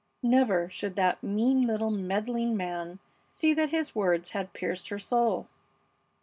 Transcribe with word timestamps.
Never 0.23 0.67
should 0.67 0.95
that 0.95 1.21
mean 1.21 1.61
little 1.61 1.91
meddling 1.91 2.57
man 2.57 2.97
see 3.29 3.53
that 3.53 3.69
his 3.69 3.93
words 3.93 4.31
had 4.31 4.51
pierced 4.51 4.89
her 4.89 4.97
soul. 4.97 5.47